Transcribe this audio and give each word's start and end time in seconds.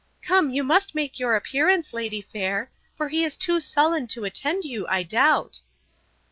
—Come, 0.23 0.49
you 0.49 0.63
must 0.63 0.95
make 0.95 1.19
your 1.19 1.35
appearance, 1.35 1.93
lady 1.93 2.21
fair; 2.21 2.71
for 2.97 3.09
he 3.09 3.23
is 3.23 3.35
too 3.37 3.59
sullen 3.59 4.07
to 4.07 4.25
attend 4.25 4.65
you, 4.65 4.87
I 4.87 5.03
doubt. 5.03 5.61